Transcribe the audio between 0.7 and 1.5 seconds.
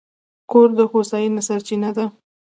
د هوساینې